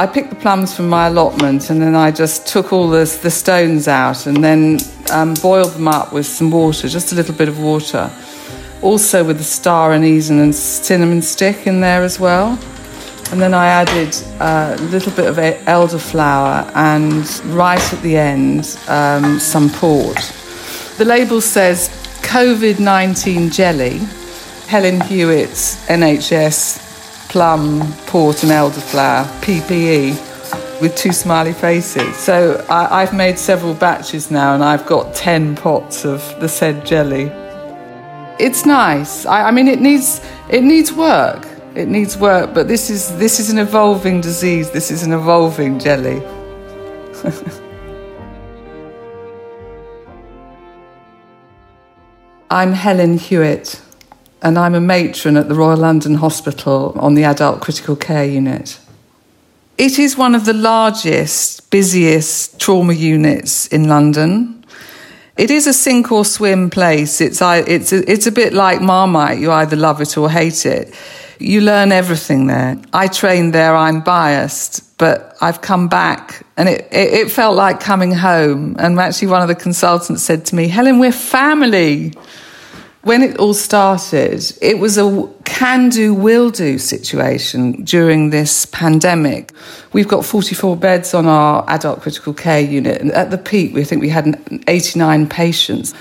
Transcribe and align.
I 0.00 0.06
picked 0.06 0.30
the 0.30 0.36
plums 0.36 0.74
from 0.74 0.88
my 0.88 1.08
allotment 1.08 1.68
and 1.68 1.82
then 1.82 1.94
I 1.94 2.10
just 2.10 2.46
took 2.46 2.72
all 2.72 2.88
the, 2.88 3.04
the 3.22 3.30
stones 3.30 3.86
out 3.86 4.26
and 4.26 4.42
then 4.42 4.78
um, 5.12 5.34
boiled 5.34 5.72
them 5.72 5.88
up 5.88 6.10
with 6.10 6.24
some 6.24 6.50
water, 6.50 6.88
just 6.88 7.12
a 7.12 7.14
little 7.14 7.34
bit 7.34 7.50
of 7.50 7.60
water. 7.60 8.10
Also 8.80 9.22
with 9.22 9.36
the 9.36 9.44
star 9.44 9.92
anise 9.92 10.30
and 10.30 10.54
cinnamon 10.54 11.20
stick 11.20 11.66
in 11.66 11.82
there 11.82 12.02
as 12.02 12.18
well. 12.18 12.58
And 13.30 13.42
then 13.42 13.52
I 13.52 13.66
added 13.66 14.16
a 14.40 14.78
little 14.90 15.12
bit 15.12 15.26
of 15.26 15.36
elderflower 15.36 16.74
and 16.74 17.54
right 17.54 17.92
at 17.92 18.00
the 18.00 18.16
end, 18.16 18.78
um, 18.88 19.38
some 19.38 19.68
port. 19.68 20.16
The 20.96 21.04
label 21.04 21.42
says 21.42 21.90
COVID 22.22 22.80
19 22.80 23.50
jelly, 23.50 23.98
Helen 24.66 25.02
Hewitt's 25.02 25.76
NHS 25.88 26.79
plum, 27.30 27.80
port, 28.06 28.42
and 28.42 28.50
elderflower 28.50 29.24
PPE 29.40 30.80
with 30.80 30.96
two 30.96 31.12
smiley 31.12 31.52
faces. 31.52 32.16
So 32.16 32.66
I, 32.68 33.04
have 33.04 33.14
made 33.14 33.38
several 33.38 33.72
batches 33.72 34.32
now, 34.32 34.54
and 34.54 34.64
I've 34.64 34.84
got 34.84 35.14
10 35.14 35.54
pots 35.54 36.04
of 36.04 36.20
the 36.40 36.48
said 36.48 36.84
jelly. 36.84 37.30
It's 38.40 38.66
nice. 38.66 39.26
I, 39.26 39.44
I 39.44 39.52
mean, 39.52 39.68
it 39.68 39.80
needs, 39.80 40.20
it 40.48 40.64
needs 40.64 40.92
work. 40.92 41.46
It 41.76 41.86
needs 41.86 42.16
work, 42.16 42.52
but 42.52 42.66
this 42.66 42.90
is, 42.90 43.16
this 43.16 43.38
is 43.38 43.48
an 43.48 43.58
evolving 43.58 44.20
disease. 44.20 44.72
This 44.72 44.90
is 44.90 45.04
an 45.04 45.12
evolving 45.12 45.78
jelly. 45.78 46.20
I'm 52.50 52.72
Helen 52.72 53.18
Hewitt 53.18 53.80
and 54.42 54.58
I'm 54.58 54.74
a 54.74 54.80
matron 54.80 55.36
at 55.36 55.48
the 55.48 55.54
Royal 55.54 55.76
London 55.76 56.14
Hospital 56.14 56.92
on 56.96 57.14
the 57.14 57.24
adult 57.24 57.60
critical 57.60 57.96
care 57.96 58.24
unit. 58.24 58.78
It 59.76 59.98
is 59.98 60.16
one 60.16 60.34
of 60.34 60.44
the 60.44 60.52
largest, 60.52 61.70
busiest 61.70 62.60
trauma 62.60 62.92
units 62.92 63.66
in 63.68 63.88
London. 63.88 64.64
It 65.36 65.50
is 65.50 65.66
a 65.66 65.72
sink 65.72 66.12
or 66.12 66.24
swim 66.24 66.68
place. 66.68 67.20
It's, 67.20 67.40
it's, 67.40 67.92
it's 67.92 68.26
a 68.26 68.32
bit 68.32 68.52
like 68.52 68.82
Marmite. 68.82 69.38
You 69.38 69.50
either 69.52 69.76
love 69.76 70.00
it 70.00 70.18
or 70.18 70.30
hate 70.30 70.66
it. 70.66 70.94
You 71.38 71.62
learn 71.62 71.92
everything 71.92 72.46
there. 72.46 72.78
I 72.92 73.08
trained 73.08 73.54
there, 73.54 73.74
I'm 73.74 74.02
biased, 74.02 74.98
but 74.98 75.34
I've 75.40 75.62
come 75.62 75.88
back 75.88 76.44
and 76.58 76.68
it, 76.68 76.86
it, 76.92 77.12
it 77.14 77.30
felt 77.30 77.56
like 77.56 77.80
coming 77.80 78.12
home. 78.12 78.76
And 78.78 78.98
actually, 79.00 79.28
one 79.28 79.40
of 79.40 79.48
the 79.48 79.54
consultants 79.54 80.22
said 80.22 80.44
to 80.46 80.54
me, 80.54 80.68
Helen, 80.68 80.98
we're 80.98 81.12
family 81.12 82.12
when 83.02 83.22
it 83.22 83.38
all 83.38 83.54
started, 83.54 84.42
it 84.60 84.78
was 84.78 84.98
a 84.98 85.28
can 85.44 85.88
do, 85.88 86.14
will 86.14 86.50
do 86.50 86.78
situation 86.78 87.82
during 87.84 88.30
this 88.30 88.66
pandemic. 88.66 89.52
We've 89.92 90.08
got 90.08 90.24
44 90.24 90.76
beds 90.76 91.14
on 91.14 91.26
our 91.26 91.64
adult 91.68 92.00
critical 92.02 92.34
care 92.34 92.60
unit. 92.60 93.00
And 93.00 93.10
at 93.12 93.30
the 93.30 93.38
peak, 93.38 93.74
we 93.74 93.84
think 93.84 94.00
we 94.00 94.08
had 94.08 94.62
89 94.68 95.28
patients. 95.28 95.94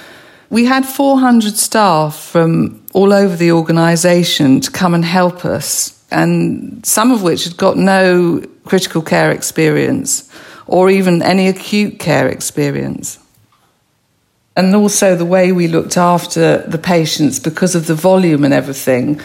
We 0.49 0.65
had 0.65 0.85
400 0.85 1.55
staff 1.55 2.17
from 2.17 2.81
all 2.93 3.13
over 3.13 3.35
the 3.35 3.51
organisation 3.51 4.61
to 4.61 4.71
come 4.71 4.93
and 4.93 5.05
help 5.05 5.45
us, 5.45 6.03
and 6.11 6.85
some 6.85 7.11
of 7.11 7.21
which 7.21 7.43
had 7.43 7.55
got 7.55 7.77
no 7.77 8.41
critical 8.65 9.01
care 9.01 9.31
experience 9.31 10.29
or 10.67 10.89
even 10.89 11.21
any 11.21 11.47
acute 11.47 11.99
care 11.99 12.27
experience 12.27 13.19
and 14.59 14.75
also 14.75 15.15
the 15.15 15.23
way 15.25 15.53
we 15.53 15.69
looked 15.69 15.95
after 15.95 16.57
the 16.67 16.77
patients 16.77 17.39
because 17.39 17.75
of 17.75 17.87
the 17.87 17.95
volume 17.95 18.43
and 18.43 18.53
everything. 18.53 19.21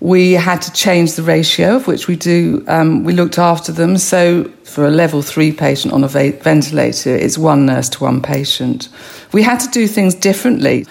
We 0.00 0.32
had 0.32 0.60
to 0.62 0.72
change 0.72 1.14
the 1.14 1.22
ratio 1.22 1.76
of 1.76 1.86
which 1.86 2.08
we 2.08 2.16
do. 2.16 2.64
Um, 2.66 3.04
we 3.04 3.12
looked 3.12 3.38
after 3.38 3.70
them. 3.70 3.96
So 3.96 4.50
for 4.64 4.84
a 4.84 4.90
level 4.90 5.22
three 5.22 5.52
patient 5.52 5.94
on 5.94 6.02
a 6.02 6.08
va- 6.08 6.32
ventilator, 6.32 7.14
it's 7.14 7.38
one 7.38 7.64
nurse 7.64 7.88
to 7.90 8.02
one 8.02 8.20
patient. 8.20 8.88
We 9.32 9.44
had 9.44 9.60
to 9.60 9.68
do 9.68 9.86
things 9.86 10.16
differently. 10.16 10.84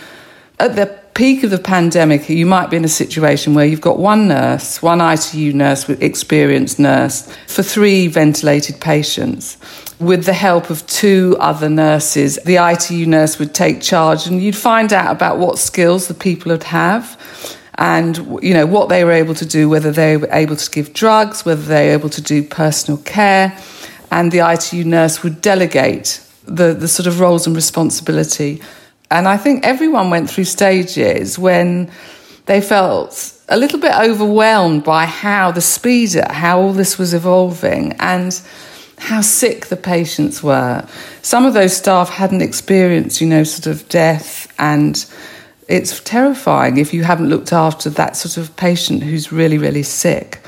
At 0.58 0.78
the 0.78 1.01
peak 1.14 1.44
of 1.44 1.50
the 1.50 1.60
pandemic, 1.60 2.30
you 2.30 2.46
might 2.46 2.70
be 2.70 2.78
in 2.78 2.86
a 2.86 2.90
situation 2.90 3.54
where 3.54 3.66
you've 3.66 3.82
got 3.82 4.00
one 4.00 4.28
nurse, 4.28 4.82
one 4.82 5.02
ITU 5.02 5.54
nurse, 5.54 5.88
with 5.88 6.02
experienced 6.02 6.80
nurse, 6.80 7.32
for 7.48 7.64
three 7.64 8.08
ventilated 8.08 8.80
patients. 8.80 9.58
With 10.00 10.26
the 10.26 10.34
help 10.34 10.70
of 10.70 10.86
two 10.88 11.38
other 11.40 11.70
nurses, 11.70 12.38
the 12.46 12.56
ITU 12.56 13.06
nurse 13.06 13.38
would 13.40 13.54
take 13.54 13.82
charge, 13.82 14.26
and 14.28 14.42
you'd 14.42 14.56
find 14.56 14.92
out 14.94 15.12
about 15.12 15.38
what 15.38 15.60
skills 15.60 16.08
the 16.08 16.14
people 16.14 16.52
would 16.52 16.64
have 16.64 17.18
and 17.76 18.18
you 18.44 18.54
know 18.54 18.66
what 18.66 18.90
they 18.90 19.04
were 19.04 19.12
able 19.12 19.34
to 19.34 19.46
do 19.46 19.70
whether 19.70 19.92
they 19.92 20.18
were 20.18 20.28
able 20.32 20.58
to 20.58 20.70
give 20.72 20.94
drugs 20.94 21.46
whether 21.46 21.62
they 21.62 21.88
were 21.88 21.94
able 21.94 22.10
to 22.10 22.22
do 22.22 22.44
personal 22.44 23.02
care 23.04 23.58
and 24.12 24.32
the 24.32 24.40
ITU 24.40 24.84
nurse 24.84 25.24
would 25.24 25.42
delegate 25.42 26.22
the, 26.44 26.74
the 26.74 26.88
sort 26.88 27.08
of 27.08 27.20
roles 27.20 27.48
and 27.48 27.56
responsibility 27.56 28.62
and 29.12 29.28
I 29.28 29.36
think 29.36 29.66
everyone 29.66 30.10
went 30.10 30.30
through 30.30 30.46
stages 30.46 31.38
when 31.38 31.92
they 32.46 32.62
felt 32.62 33.38
a 33.50 33.58
little 33.58 33.80
bit 33.80 33.94
overwhelmed 33.94 34.86
by 34.86 35.06
how 35.06 35.52
the 35.52 35.62
speed 35.62 36.16
at 36.16 36.32
how 36.32 36.62
all 36.62 36.74
this 36.74 36.98
was 36.98 37.14
evolving 37.14 37.92
and 38.00 38.42
how 38.98 39.20
sick 39.20 39.68
the 39.68 39.76
patients 39.76 40.42
were. 40.42 40.88
Some 41.22 41.46
of 41.46 41.54
those 41.54 41.76
staff 41.76 42.10
hadn't 42.10 42.42
experienced, 42.42 43.20
you 43.20 43.28
know, 43.28 43.44
sort 43.44 43.68
of 43.68 43.88
death 43.90 44.52
and 44.58 45.06
it's 45.68 46.00
terrifying 46.02 46.78
if 46.78 46.94
you 46.94 47.04
haven't 47.04 47.30
looked 47.30 47.52
after 47.52 47.90
that 47.92 48.16
sort 48.16 48.38
of 48.38 48.56
patient 48.56 49.04
who's 49.04 49.32
really, 49.32 49.58
really 49.58 49.84
sick. 49.84 50.40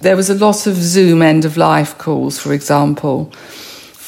There 0.00 0.16
was 0.16 0.28
a 0.28 0.34
lot 0.34 0.66
of 0.66 0.74
Zoom 0.74 1.22
end 1.22 1.44
of 1.44 1.56
life 1.56 1.96
calls, 1.98 2.38
for 2.38 2.52
example 2.52 3.32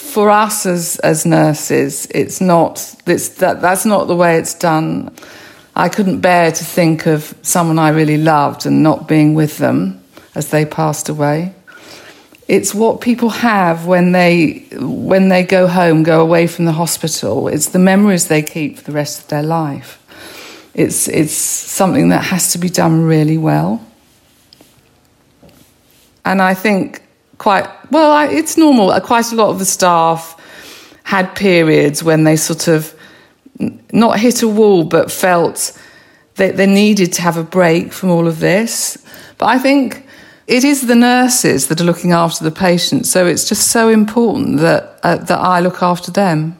for 0.08 0.30
us 0.30 0.66
as, 0.66 0.98
as 1.00 1.24
nurses, 1.26 2.06
it's 2.10 2.40
not, 2.40 2.94
it's, 3.06 3.28
that, 3.40 3.60
that's 3.60 3.84
not 3.84 4.06
the 4.06 4.16
way 4.16 4.38
it's 4.38 4.54
done. 4.54 5.14
I 5.76 5.88
couldn't 5.88 6.20
bear 6.20 6.50
to 6.50 6.64
think 6.64 7.06
of 7.06 7.34
someone 7.42 7.78
I 7.78 7.90
really 7.90 8.18
loved 8.18 8.66
and 8.66 8.82
not 8.82 9.06
being 9.06 9.34
with 9.34 9.58
them 9.58 10.02
as 10.34 10.50
they 10.50 10.64
passed 10.64 11.08
away. 11.08 11.54
It's 12.48 12.74
what 12.74 13.00
people 13.00 13.28
have 13.28 13.86
when 13.86 14.12
they, 14.12 14.66
when 14.72 15.28
they 15.28 15.42
go 15.42 15.66
home, 15.66 16.02
go 16.02 16.22
away 16.22 16.46
from 16.46 16.64
the 16.64 16.72
hospital. 16.72 17.46
It's 17.46 17.68
the 17.68 17.78
memories 17.78 18.28
they 18.28 18.42
keep 18.42 18.78
for 18.78 18.84
the 18.84 18.92
rest 18.92 19.20
of 19.20 19.28
their 19.28 19.42
life. 19.42 20.02
It's, 20.72 21.08
it's 21.08 21.32
something 21.32 22.08
that 22.08 22.24
has 22.24 22.52
to 22.52 22.58
be 22.58 22.70
done 22.70 23.02
really 23.02 23.36
well. 23.36 23.84
And 26.24 26.40
I 26.40 26.54
think 26.54 27.02
quite 27.38 27.68
well. 27.90 28.10
I, 28.10 28.26
it's 28.26 28.56
normal. 28.56 28.90
Uh, 28.90 29.00
quite 29.00 29.32
a 29.32 29.34
lot 29.34 29.50
of 29.50 29.58
the 29.58 29.64
staff 29.64 30.34
had 31.04 31.34
periods 31.34 32.02
when 32.02 32.24
they 32.24 32.36
sort 32.36 32.68
of 32.68 32.94
not 33.92 34.18
hit 34.18 34.42
a 34.42 34.48
wall, 34.48 34.84
but 34.84 35.10
felt 35.10 35.76
that 36.36 36.56
they 36.56 36.66
needed 36.66 37.12
to 37.14 37.22
have 37.22 37.36
a 37.36 37.42
break 37.42 37.92
from 37.92 38.10
all 38.10 38.26
of 38.26 38.40
this. 38.40 38.98
But 39.38 39.46
I 39.46 39.58
think 39.58 40.06
it 40.46 40.64
is 40.64 40.86
the 40.86 40.94
nurses 40.94 41.68
that 41.68 41.80
are 41.80 41.84
looking 41.84 42.12
after 42.12 42.44
the 42.44 42.50
patients, 42.50 43.10
so 43.10 43.26
it's 43.26 43.48
just 43.48 43.68
so 43.68 43.88
important 43.88 44.58
that 44.60 44.98
uh, 45.02 45.16
that 45.16 45.38
I 45.38 45.60
look 45.60 45.82
after 45.82 46.10
them. 46.10 46.58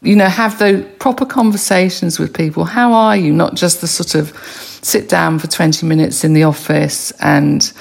You 0.00 0.16
know, 0.16 0.26
have 0.26 0.58
those 0.58 0.84
proper 0.98 1.24
conversations 1.24 2.18
with 2.18 2.34
people. 2.34 2.64
How 2.64 2.92
are 2.92 3.16
you? 3.16 3.32
Not 3.32 3.54
just 3.54 3.80
the 3.80 3.86
sort 3.86 4.16
of 4.16 4.36
sit 4.82 5.08
down 5.08 5.38
for 5.38 5.46
20 5.46 5.86
minutes 5.86 6.24
in 6.24 6.32
the 6.32 6.42
office 6.42 7.12
and 7.20 7.72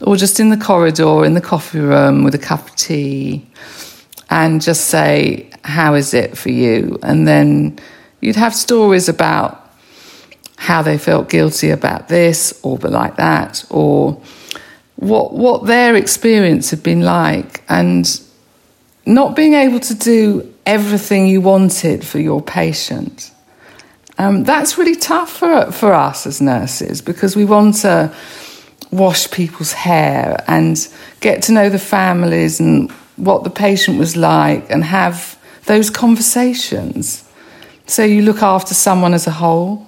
or 0.00 0.16
just 0.16 0.40
in 0.40 0.50
the 0.50 0.56
corridor 0.56 1.24
in 1.24 1.34
the 1.34 1.40
coffee 1.40 1.80
room 1.80 2.24
with 2.24 2.34
a 2.34 2.38
cup 2.38 2.68
of 2.68 2.76
tea 2.76 3.46
and 4.30 4.60
just 4.60 4.86
say, 4.86 5.50
How 5.64 5.94
is 5.94 6.14
it 6.14 6.36
for 6.36 6.50
you? 6.50 6.98
And 7.02 7.26
then 7.26 7.78
you'd 8.20 8.36
have 8.36 8.54
stories 8.54 9.08
about 9.08 9.64
how 10.56 10.82
they 10.82 10.98
felt 10.98 11.28
guilty 11.28 11.70
about 11.70 12.08
this 12.08 12.58
or 12.62 12.76
like 12.78 13.16
that, 13.16 13.64
or 13.70 14.20
what, 14.96 15.32
what 15.32 15.66
their 15.66 15.94
experience 15.94 16.70
had 16.70 16.82
been 16.82 17.02
like, 17.02 17.62
and 17.68 18.20
not 19.06 19.36
being 19.36 19.54
able 19.54 19.80
to 19.80 19.94
do 19.94 20.52
everything 20.66 21.26
you 21.26 21.40
wanted 21.40 22.04
for 22.04 22.18
your 22.18 22.42
patient. 22.42 23.30
Um, 24.18 24.42
that's 24.42 24.76
really 24.76 24.96
tough 24.96 25.30
for, 25.30 25.70
for 25.70 25.94
us 25.94 26.26
as 26.26 26.40
nurses 26.40 27.00
because 27.00 27.36
we 27.36 27.44
want 27.44 27.76
to 27.76 28.12
wash 28.90 29.30
people's 29.30 29.72
hair 29.72 30.42
and 30.46 30.88
get 31.20 31.42
to 31.42 31.52
know 31.52 31.68
the 31.68 31.78
families 31.78 32.60
and 32.60 32.90
what 33.16 33.44
the 33.44 33.50
patient 33.50 33.98
was 33.98 34.16
like 34.16 34.70
and 34.70 34.84
have 34.84 35.38
those 35.66 35.90
conversations. 35.90 37.28
So 37.86 38.04
you 38.04 38.22
look 38.22 38.42
after 38.42 38.74
someone 38.74 39.14
as 39.14 39.26
a 39.26 39.30
whole. 39.30 39.86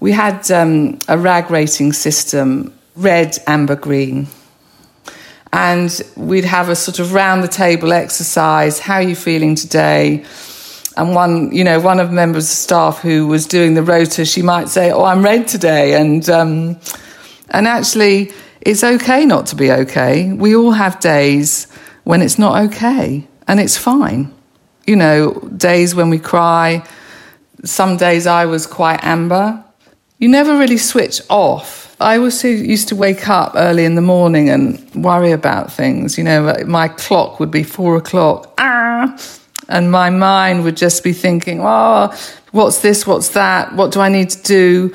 We 0.00 0.12
had 0.12 0.50
um, 0.50 0.98
a 1.08 1.18
RAG 1.18 1.50
rating 1.50 1.92
system 1.92 2.72
red, 2.96 3.38
amber, 3.46 3.76
green. 3.76 4.26
And 5.52 6.02
we'd 6.16 6.44
have 6.44 6.68
a 6.68 6.76
sort 6.76 6.98
of 6.98 7.12
round 7.12 7.44
the 7.44 7.48
table 7.48 7.92
exercise. 7.92 8.78
How 8.78 8.96
are 8.96 9.02
you 9.02 9.14
feeling 9.14 9.54
today? 9.54 10.24
And 10.96 11.14
one, 11.14 11.52
you 11.52 11.62
know, 11.62 11.78
one 11.78 12.00
of 12.00 12.10
members 12.10 12.44
of 12.44 12.50
staff 12.50 13.00
who 13.00 13.26
was 13.26 13.46
doing 13.46 13.74
the 13.74 13.82
rota, 13.82 14.24
she 14.24 14.42
might 14.42 14.68
say, 14.68 14.90
"Oh, 14.90 15.04
I'm 15.04 15.22
red 15.22 15.46
today," 15.46 15.94
and 15.94 16.28
um, 16.30 16.80
and 17.50 17.66
actually, 17.66 18.32
it's 18.60 18.82
okay 18.82 19.24
not 19.24 19.46
to 19.46 19.56
be 19.56 19.70
okay. 19.70 20.32
We 20.32 20.56
all 20.56 20.72
have 20.72 21.00
days 21.00 21.66
when 22.04 22.22
it's 22.22 22.38
not 22.38 22.64
okay, 22.66 23.26
and 23.46 23.60
it's 23.60 23.76
fine. 23.76 24.32
You 24.86 24.96
know, 24.96 25.34
days 25.56 25.94
when 25.94 26.10
we 26.10 26.18
cry. 26.18 26.86
Some 27.64 27.96
days 27.96 28.26
I 28.26 28.46
was 28.46 28.66
quite 28.66 29.02
amber. 29.02 29.64
You 30.18 30.28
never 30.28 30.58
really 30.58 30.78
switch 30.78 31.20
off. 31.28 31.96
I 32.00 32.18
always 32.18 32.44
used 32.44 32.88
to 32.88 32.96
wake 32.96 33.28
up 33.28 33.52
early 33.54 33.84
in 33.84 33.94
the 33.94 34.02
morning 34.02 34.50
and 34.50 34.78
worry 34.94 35.32
about 35.32 35.72
things. 35.72 36.18
You 36.18 36.24
know, 36.24 36.54
my 36.66 36.88
clock 36.88 37.40
would 37.40 37.50
be 37.50 37.62
four 37.62 37.96
o'clock. 37.96 38.52
Ah! 38.58 39.16
And 39.68 39.90
my 39.90 40.10
mind 40.10 40.64
would 40.64 40.76
just 40.76 41.02
be 41.02 41.12
thinking, 41.12 41.60
oh, 41.62 42.14
what's 42.52 42.80
this? 42.80 43.06
What's 43.06 43.30
that? 43.30 43.74
What 43.74 43.92
do 43.92 44.00
I 44.00 44.08
need 44.08 44.30
to 44.30 44.42
do? 44.42 44.94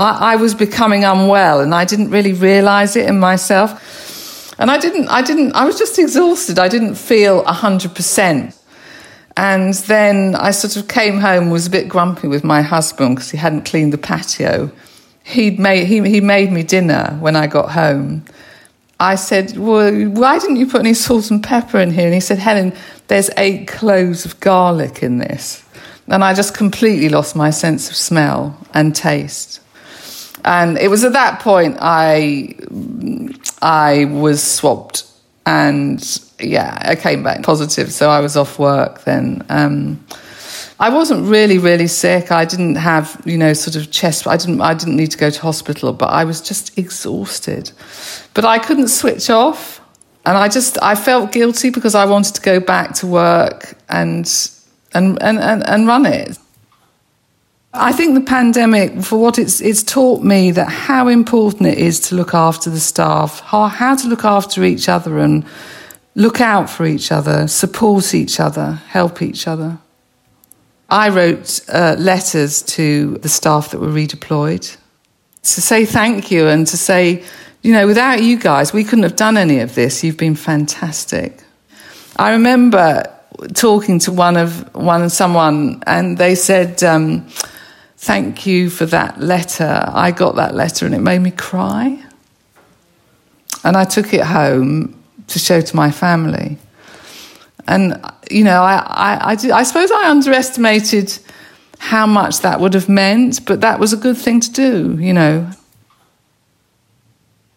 I, 0.00 0.32
I 0.32 0.36
was 0.36 0.54
becoming 0.54 1.04
unwell 1.04 1.60
and 1.60 1.74
I 1.74 1.84
didn't 1.84 2.10
really 2.10 2.32
realize 2.32 2.96
it 2.96 3.06
in 3.06 3.20
myself. 3.20 4.58
And 4.58 4.70
I 4.70 4.78
didn't, 4.78 5.08
I 5.08 5.20
didn't, 5.20 5.52
I 5.52 5.66
was 5.66 5.78
just 5.78 5.98
exhausted. 5.98 6.58
I 6.58 6.68
didn't 6.68 6.94
feel 6.94 7.44
100%. 7.44 8.56
And 9.36 9.74
then 9.74 10.34
I 10.36 10.52
sort 10.52 10.76
of 10.76 10.88
came 10.88 11.18
home, 11.18 11.50
was 11.50 11.66
a 11.66 11.70
bit 11.70 11.88
grumpy 11.88 12.28
with 12.28 12.44
my 12.44 12.62
husband 12.62 13.16
because 13.16 13.30
he 13.30 13.36
hadn't 13.36 13.66
cleaned 13.66 13.92
the 13.92 13.98
patio. 13.98 14.70
He'd 15.22 15.58
made, 15.58 15.86
he, 15.86 16.00
he 16.08 16.20
made 16.20 16.50
me 16.50 16.62
dinner 16.62 17.16
when 17.20 17.36
I 17.36 17.46
got 17.46 17.72
home. 17.72 18.24
I 18.98 19.14
said, 19.14 19.56
Well, 19.56 19.92
why 20.08 20.38
didn't 20.38 20.56
you 20.56 20.66
put 20.66 20.80
any 20.80 20.94
salt 20.94 21.30
and 21.30 21.42
pepper 21.42 21.78
in 21.78 21.90
here? 21.90 22.06
And 22.06 22.14
he 22.14 22.20
said, 22.20 22.38
Helen, 22.38 22.74
there's 23.08 23.30
eight 23.36 23.68
cloves 23.68 24.24
of 24.26 24.40
garlic 24.40 25.02
in 25.02 25.18
this. 25.18 25.64
And 26.06 26.24
I 26.24 26.34
just 26.34 26.54
completely 26.54 27.08
lost 27.08 27.36
my 27.36 27.50
sense 27.50 27.88
of 27.88 27.96
smell 27.96 28.58
and 28.74 28.94
taste. 28.94 29.59
And 30.44 30.78
it 30.78 30.88
was 30.88 31.04
at 31.04 31.12
that 31.12 31.40
point 31.40 31.76
I 31.80 32.56
I 33.62 34.06
was 34.06 34.42
swabbed 34.42 35.04
and 35.46 36.20
yeah, 36.38 36.78
I 36.80 36.96
came 36.96 37.22
back 37.22 37.42
positive, 37.42 37.92
so 37.92 38.10
I 38.10 38.20
was 38.20 38.36
off 38.36 38.58
work 38.58 39.04
then. 39.04 39.44
Um, 39.48 40.04
I 40.78 40.88
wasn't 40.88 41.28
really, 41.28 41.58
really 41.58 41.88
sick. 41.88 42.32
I 42.32 42.44
didn't 42.44 42.76
have, 42.76 43.20
you 43.26 43.36
know, 43.36 43.52
sort 43.52 43.76
of 43.76 43.90
chest. 43.90 44.26
I 44.26 44.36
didn't. 44.36 44.60
I 44.60 44.74
didn't 44.74 44.96
need 44.96 45.10
to 45.10 45.18
go 45.18 45.28
to 45.28 45.40
hospital, 45.40 45.92
but 45.92 46.06
I 46.06 46.24
was 46.24 46.40
just 46.40 46.78
exhausted. 46.78 47.70
But 48.32 48.44
I 48.44 48.58
couldn't 48.58 48.88
switch 48.88 49.28
off, 49.28 49.80
and 50.24 50.38
I 50.38 50.48
just 50.48 50.78
I 50.82 50.94
felt 50.94 51.32
guilty 51.32 51.70
because 51.70 51.94
I 51.94 52.06
wanted 52.06 52.34
to 52.36 52.40
go 52.40 52.60
back 52.60 52.94
to 52.96 53.06
work 53.06 53.76
and 53.88 54.26
and 54.94 55.22
and 55.22 55.38
and, 55.38 55.68
and 55.68 55.86
run 55.86 56.06
it. 56.06 56.38
I 57.72 57.92
think 57.92 58.14
the 58.14 58.20
pandemic, 58.20 59.00
for 59.02 59.16
what 59.16 59.38
it's 59.38 59.60
it's 59.60 59.84
taught 59.84 60.24
me 60.24 60.50
that 60.50 60.68
how 60.68 61.06
important 61.06 61.68
it 61.68 61.78
is 61.78 62.00
to 62.08 62.16
look 62.16 62.34
after 62.34 62.68
the 62.68 62.80
staff, 62.80 63.40
how 63.40 63.68
how 63.68 63.94
to 63.94 64.08
look 64.08 64.24
after 64.24 64.64
each 64.64 64.88
other 64.88 65.18
and 65.18 65.44
look 66.16 66.40
out 66.40 66.68
for 66.68 66.84
each 66.84 67.12
other, 67.12 67.46
support 67.46 68.12
each 68.12 68.40
other, 68.40 68.72
help 68.88 69.22
each 69.22 69.46
other. 69.46 69.78
I 70.88 71.10
wrote 71.10 71.60
uh, 71.68 71.94
letters 71.96 72.62
to 72.62 73.18
the 73.18 73.28
staff 73.28 73.70
that 73.70 73.78
were 73.78 73.86
redeployed 73.86 74.76
to 75.42 75.60
say 75.60 75.84
thank 75.84 76.32
you 76.32 76.48
and 76.48 76.66
to 76.66 76.76
say, 76.76 77.24
you 77.62 77.72
know, 77.72 77.86
without 77.86 78.22
you 78.22 78.36
guys, 78.36 78.72
we 78.72 78.82
couldn't 78.82 79.04
have 79.04 79.16
done 79.16 79.36
any 79.36 79.60
of 79.60 79.76
this. 79.76 80.02
You've 80.02 80.16
been 80.16 80.34
fantastic. 80.34 81.42
I 82.16 82.32
remember 82.32 83.04
talking 83.54 84.00
to 84.00 84.12
one 84.12 84.36
of 84.36 84.74
one 84.74 85.08
someone, 85.08 85.82
and 85.86 86.18
they 86.18 86.34
said, 86.34 86.82
um, 86.82 87.28
"Thank 88.02 88.46
you 88.46 88.70
for 88.70 88.86
that 88.86 89.20
letter. 89.20 89.84
I 89.92 90.10
got 90.10 90.36
that 90.36 90.54
letter, 90.54 90.86
and 90.86 90.94
it 90.94 91.00
made 91.00 91.20
me 91.20 91.30
cry." 91.30 92.02
And 93.62 93.76
I 93.76 93.84
took 93.84 94.14
it 94.14 94.22
home 94.22 94.94
to 95.28 95.38
show 95.38 95.60
to 95.60 95.76
my 95.76 95.90
family. 95.90 96.56
And, 97.68 98.00
you 98.30 98.42
know, 98.42 98.62
I, 98.62 98.76
I, 98.86 99.30
I, 99.30 99.34
did, 99.34 99.50
I 99.50 99.62
suppose 99.64 99.90
I 99.90 100.10
underestimated 100.10 101.18
how 101.78 102.06
much 102.06 102.40
that 102.40 102.58
would 102.58 102.74
have 102.74 102.88
meant, 102.88 103.44
but 103.44 103.60
that 103.60 103.78
was 103.78 103.92
a 103.92 103.96
good 103.96 104.16
thing 104.16 104.40
to 104.40 104.50
do, 104.50 104.96
you 104.98 105.12
know. 105.12 105.50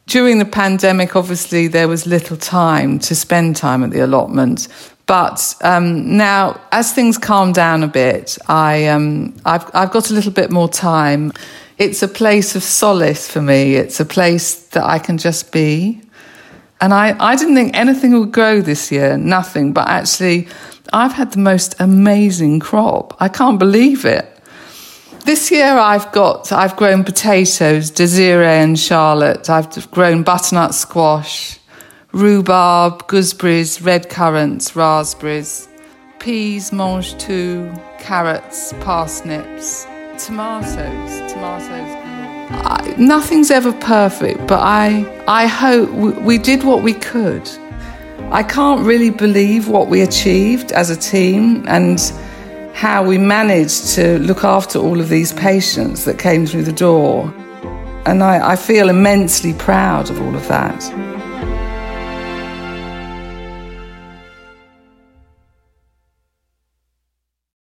During 0.08 0.38
the 0.38 0.46
pandemic, 0.46 1.16
obviously, 1.16 1.68
there 1.68 1.88
was 1.88 2.06
little 2.06 2.38
time 2.38 3.00
to 3.00 3.16
spend 3.16 3.56
time 3.56 3.84
at 3.84 3.92
the 3.92 4.02
allotment. 4.02 4.68
But 5.06 5.56
um, 5.62 6.18
now, 6.18 6.60
as 6.72 6.94
things 6.94 7.18
calm 7.18 7.52
down 7.54 7.84
a 7.84 7.88
bit, 7.88 8.38
I, 8.48 8.88
um, 8.88 9.36
I've, 9.46 9.70
I've 9.74 9.92
got 9.92 10.10
a 10.10 10.14
little 10.14 10.32
bit 10.32 10.52
more 10.52 10.70
time. 10.70 11.32
It's 11.78 12.04
a 12.04 12.08
place 12.08 12.56
of 12.56 12.64
solace 12.64 13.30
for 13.30 13.42
me. 13.42 13.76
It's 13.76 14.00
a 14.00 14.06
place 14.06 14.68
that 14.68 14.84
I 14.84 15.00
can 15.00 15.18
just 15.18 15.52
be. 15.52 16.02
And 16.82 16.94
I, 16.94 17.16
I 17.20 17.36
didn't 17.38 17.56
think 17.56 17.76
anything 17.76 18.18
would 18.20 18.34
grow 18.34 18.62
this 18.62 18.92
year, 18.92 19.18
nothing. 19.18 19.72
But 19.72 19.88
actually, 19.88 20.48
I've 20.92 21.14
had 21.14 21.32
the 21.32 21.40
most 21.40 21.76
amazing 21.80 22.60
crop. 22.60 23.16
I 23.20 23.30
can't 23.30 23.58
believe 23.58 24.06
it. 24.06 24.33
This 25.26 25.52
year 25.52 25.78
I've 25.78 26.12
got, 26.12 26.52
I've 26.52 26.76
grown 26.76 27.06
potatoes, 27.06 27.90
Desiree 27.90 28.46
and 28.46 28.78
Charlotte. 28.78 29.50
I've 29.50 29.90
grown 29.90 30.24
butternut 30.24 30.74
squash, 30.74 31.60
rhubarb, 32.12 33.08
gooseberries, 33.08 33.82
red 33.82 34.10
currants, 34.10 34.76
raspberries, 34.76 35.70
peas, 36.20 36.74
mange 36.74 37.18
tout, 37.18 37.72
carrots, 38.00 38.74
parsnips, 38.82 39.86
tomatoes, 40.18 41.32
tomatoes 41.32 42.04
I, 42.56 42.94
nothing's 42.98 43.50
ever 43.50 43.72
perfect, 43.72 44.46
but 44.46 44.60
I, 44.60 45.06
I 45.26 45.48
hope 45.48 45.90
we, 45.92 46.12
we 46.12 46.38
did 46.38 46.66
what 46.66 46.84
we 46.84 46.94
could. 46.94 47.50
I 48.32 48.44
can't 48.44 48.86
really 48.86 49.10
believe 49.10 49.70
what 49.70 49.88
we 49.88 50.02
achieved 50.02 50.74
as 50.74 50.90
a 50.90 50.98
team 50.98 51.64
and 51.68 51.98
how 52.74 53.04
we 53.04 53.18
managed 53.18 53.96
to 53.96 54.20
look 54.20 54.44
after 54.44 54.80
all 54.80 55.00
of 55.00 55.10
these 55.10 55.32
patients 55.34 56.06
that 56.06 56.18
came 56.18 56.46
through 56.46 56.64
the 56.64 56.74
door. 56.74 57.34
And 58.06 58.24
I, 58.24 58.52
I 58.52 58.56
feel 58.56 58.90
immensely 58.90 59.54
proud 59.54 60.10
of 60.10 60.22
all 60.22 60.36
of 60.36 60.48
that. 60.48 60.84